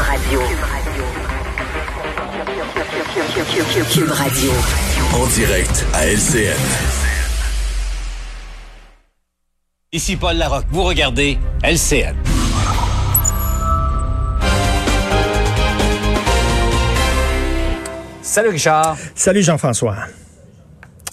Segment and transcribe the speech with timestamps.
[0.00, 0.40] Radio.
[3.92, 4.50] Cube Radio.
[5.14, 6.56] En direct à LCN.
[9.92, 10.66] Ici Paul Larocque.
[10.70, 12.16] Vous regardez LCN.
[18.22, 18.96] Salut Richard.
[19.14, 19.96] Salut Jean-François.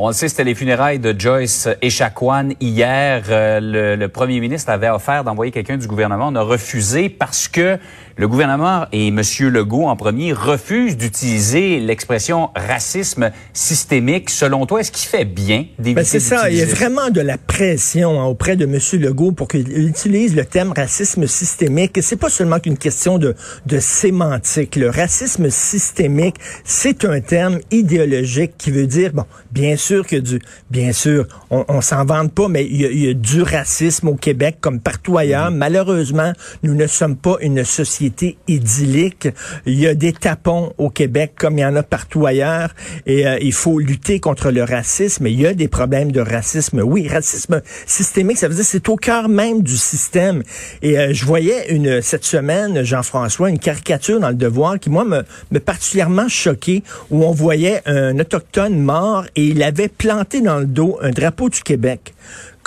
[0.00, 3.24] On le sait, c'était les funérailles de Joyce Echaquan hier.
[3.30, 6.28] Euh, le, le, premier ministre avait offert d'envoyer quelqu'un du gouvernement.
[6.28, 7.80] On a refusé parce que
[8.18, 9.22] le gouvernement et M.
[9.42, 14.28] Legault en premier refusent d'utiliser l'expression racisme systémique.
[14.28, 16.50] Selon toi, est-ce qu'il fait bien d'éviter ben C'est ça.
[16.50, 19.00] Il y a vraiment de la pression hein, auprès de M.
[19.00, 21.96] Legault pour qu'il utilise le terme racisme systémique.
[22.02, 24.74] C'est pas seulement qu'une question de, de sémantique.
[24.74, 30.40] Le racisme systémique, c'est un terme idéologique qui veut dire, bon, bien sûr que du,
[30.70, 33.42] bien sûr, on, on s'en vante pas, mais il y, a, il y, a, du
[33.42, 35.52] racisme au Québec comme partout ailleurs.
[35.52, 35.56] Mm-hmm.
[35.56, 36.32] Malheureusement,
[36.64, 38.07] nous ne sommes pas une société
[38.46, 39.28] idyllique.
[39.66, 42.74] Il y a des tapons au Québec comme il y en a partout ailleurs
[43.06, 45.26] et euh, il faut lutter contre le racisme.
[45.26, 46.80] Il y a des problèmes de racisme.
[46.84, 50.42] Oui, racisme systémique, ça veut dire c'est au cœur même du système.
[50.82, 55.04] Et euh, je voyais une cette semaine, Jean-François, une caricature dans le Devoir qui moi
[55.04, 60.58] me, me particulièrement choqué où on voyait un autochtone mort et il avait planté dans
[60.58, 62.14] le dos un drapeau du Québec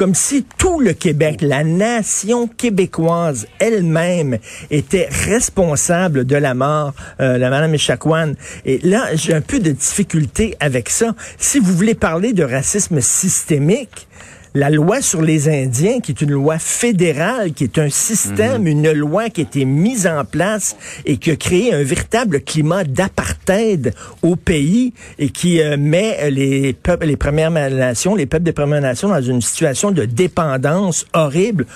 [0.00, 4.38] comme si tout le Québec, la nation québécoise elle-même
[4.70, 8.32] était responsable de la mort euh, de Mme Echaquan.
[8.64, 11.14] Et là, j'ai un peu de difficulté avec ça.
[11.36, 14.08] Si vous voulez parler de racisme systémique,
[14.54, 18.68] la loi sur les Indiens, qui est une loi fédérale, qui est un système, mhm.
[18.68, 22.84] une loi qui a été mise en place et qui a créé un véritable climat
[22.84, 28.52] d'apartheid au pays et qui euh, met les peuples, les Premières Nations, les peuples des
[28.52, 31.66] Premières Nations dans une situation de dépendance horrible.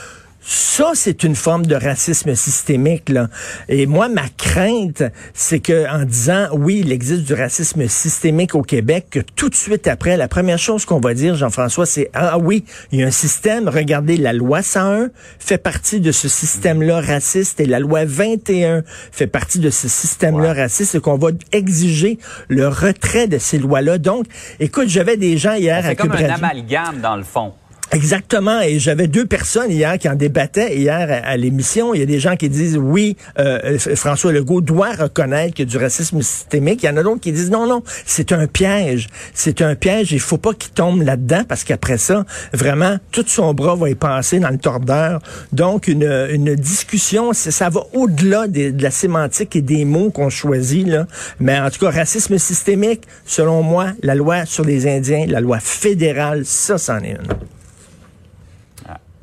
[0.46, 3.08] Ça, c'est une forme de racisme systémique.
[3.08, 3.28] Là.
[3.68, 8.60] Et moi, ma crainte, c'est que en disant oui, il existe du racisme systémique au
[8.60, 12.38] Québec, que tout de suite après, la première chose qu'on va dire, Jean-François, c'est ah
[12.38, 13.68] oui, il y a un système.
[13.70, 18.82] Regardez, la loi 101 fait partie de ce système-là raciste et la loi 21
[19.12, 22.18] fait partie de ce système-là raciste et qu'on va exiger
[22.48, 23.96] le retrait de ces lois-là.
[23.96, 24.26] Donc,
[24.60, 27.54] écoute, j'avais des gens hier C'est comme un amalgame dans le fond.
[27.92, 28.60] Exactement.
[28.60, 31.94] Et j'avais deux personnes hier qui en débattaient hier à, l'émission.
[31.94, 35.68] Il y a des gens qui disent oui, euh, François Legault doit reconnaître qu'il y
[35.68, 36.82] a du racisme systémique.
[36.82, 39.08] Il y en a d'autres qui disent non, non, c'est un piège.
[39.32, 40.12] C'est un piège.
[40.12, 43.94] Il faut pas qu'il tombe là-dedans parce qu'après ça, vraiment, tout son bras va y
[43.94, 45.20] passer dans le tordeur.
[45.52, 50.86] Donc, une, une discussion, ça va au-delà de la sémantique et des mots qu'on choisit.
[50.86, 51.06] Là.
[51.38, 55.60] Mais en tout cas, racisme systémique, selon moi, la loi sur les Indiens, la loi
[55.60, 57.53] fédérale, ça, c'en est une.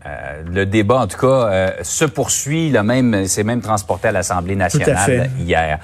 [0.06, 2.70] Euh, le débat, en tout cas, euh, se poursuit.
[2.70, 5.80] Le même, c'est même transporté à l'Assemblée nationale hier.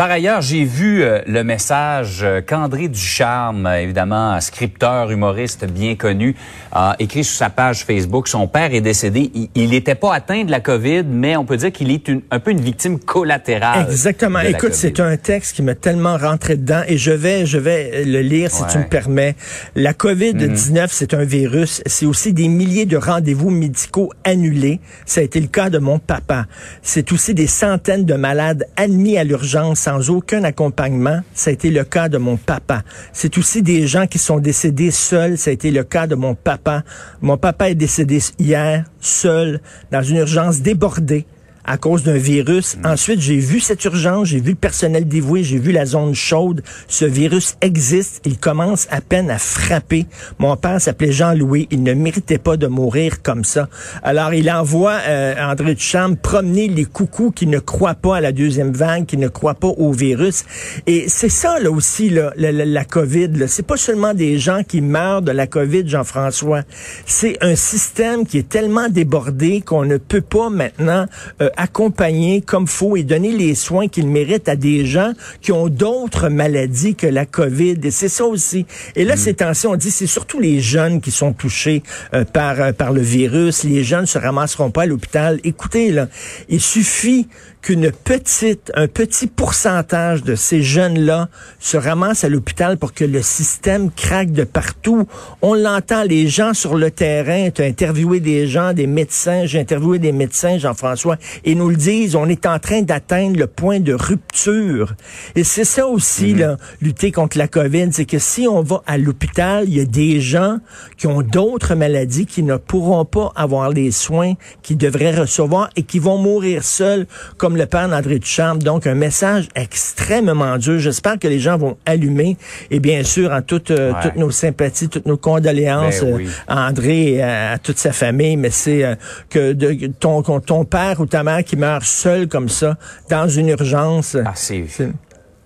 [0.00, 6.34] Par ailleurs, j'ai vu euh, le message qu'André Ducharme, évidemment, scripteur, humoriste bien connu,
[6.72, 8.26] a écrit sur sa page Facebook.
[8.26, 9.30] Son père est décédé.
[9.54, 12.50] Il n'était pas atteint de la COVID, mais on peut dire qu'il est un peu
[12.50, 13.88] une victime collatérale.
[13.90, 14.40] Exactement.
[14.40, 18.20] Écoute, c'est un texte qui m'a tellement rentré dedans et je vais, je vais le
[18.20, 19.36] lire si tu me permets.
[19.74, 20.86] La COVID-19, mhm.
[20.88, 21.82] c'est un virus.
[21.84, 24.80] C'est aussi des milliers de rendez-vous médicaux annulés.
[25.04, 26.46] Ça a été le cas de mon papa.
[26.80, 31.20] C'est aussi des centaines de malades admis à l'urgence sans aucun accompagnement.
[31.34, 32.82] Ça a été le cas de mon papa.
[33.12, 35.36] C'est aussi des gens qui sont décédés seuls.
[35.36, 36.84] Ça a été le cas de mon papa.
[37.20, 41.26] Mon papa est décédé hier, seul, dans une urgence débordée
[41.70, 42.76] à cause d'un virus.
[42.76, 42.86] Mm.
[42.86, 46.62] Ensuite, j'ai vu cette urgence, j'ai vu le personnel dévoué, j'ai vu la zone chaude.
[46.88, 50.06] Ce virus existe, il commence à peine à frapper.
[50.40, 53.68] Mon père s'appelait Jean-Louis, il ne méritait pas de mourir comme ça.
[54.02, 58.32] Alors, il envoie euh, André Duchamp promener les coucous qui ne croient pas à la
[58.32, 60.44] deuxième vague, qui ne croient pas au virus.
[60.88, 63.46] Et c'est ça, là aussi, là, la, la, la COVID.
[63.46, 66.62] C'est pas seulement des gens qui meurent de la COVID, Jean-François.
[67.06, 71.06] C'est un système qui est tellement débordé qu'on ne peut pas maintenant
[71.40, 75.12] euh, accompagner comme faut et donner les soins qu'ils méritent à des gens
[75.42, 77.78] qui ont d'autres maladies que la COVID.
[77.84, 78.64] Et c'est ça aussi.
[78.96, 79.18] Et là, mm.
[79.18, 81.82] ces temps-ci, on dit c'est surtout les jeunes qui sont touchés
[82.14, 83.64] euh, par, euh, par le virus.
[83.64, 85.38] Les jeunes se ramasseront pas à l'hôpital.
[85.44, 86.08] Écoutez, là,
[86.48, 87.28] il suffit
[87.62, 93.20] qu'une petite, un petit pourcentage de ces jeunes-là se ramassent à l'hôpital pour que le
[93.22, 95.06] système craque de partout.
[95.42, 99.60] On l'entend, les gens sur le terrain, tu as interviewé des gens, des médecins, j'ai
[99.60, 103.80] interviewé des médecins, Jean-François, et nous le disent, on est en train d'atteindre le point
[103.80, 104.94] de rupture.
[105.34, 106.40] Et c'est ça aussi, mhm.
[106.40, 109.84] là, lutter contre la COVID, c'est que si on va à l'hôpital, il y a
[109.84, 110.58] des gens
[110.96, 115.82] qui ont d'autres maladies qui ne pourront pas avoir les soins qu'ils devraient recevoir et
[115.82, 117.06] qui vont mourir seuls,
[117.36, 118.56] comme le père d'André Duchamp.
[118.56, 120.78] Donc, un message extrêmement dur.
[120.78, 122.36] J'espère que les gens vont allumer.
[122.70, 126.68] Et bien sûr, en toute, euh, toutes nos sympathies, toutes nos condoléances ben euh, à
[126.68, 128.36] André et à, toute sa famille.
[128.36, 128.94] Mais c'est euh,
[129.28, 132.76] que de, ton, ton père ou ta mère qui meurt seul comme ça,
[133.08, 134.16] dans une urgence.
[134.24, 134.66] Ah, c'est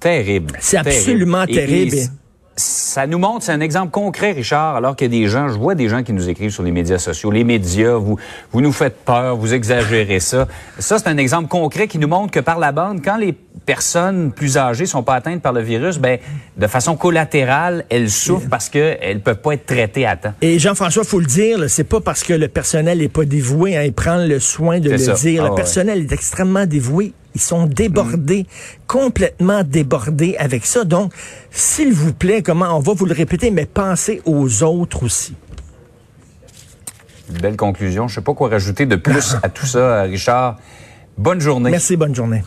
[0.01, 0.53] terrible.
[0.61, 1.97] C'est absolument terrible
[2.57, 5.59] ça nous montre, c'est un exemple concret, Richard, alors qu'il y a des gens, je
[5.59, 8.17] vois des gens qui nous écrivent sur les médias sociaux, les médias, vous,
[8.53, 10.47] vous nous faites peur, vous exagérez ça.
[10.79, 14.32] Ça, c'est un exemple concret qui nous montre que par la bande, quand les personnes
[14.32, 16.19] plus âgées sont pas atteintes par le virus, ben,
[16.56, 20.34] de façon collatérale, elles souffrent parce qu'elles peuvent pas être traitées à temps.
[20.40, 23.82] Et Jean-François, faut le dire, c'est pas parce que le personnel est pas dévoué, hein,
[23.82, 25.44] il prend le soin de le dire.
[25.44, 28.46] le ah personnel est extrêmement dévoué ils sont débordés,
[28.87, 30.84] complètement débordés avec ça.
[30.84, 31.12] Donc,
[31.50, 35.34] s'il vous plaît, comment on va vous le répéter, mais pensez aux autres aussi.
[37.43, 38.06] belle conclusion.
[38.08, 40.58] Je sais pas quoi rajouter de plus à tout ça, Richard.
[41.19, 41.70] Bonne journée.
[41.70, 42.43] Merci, bonne journée.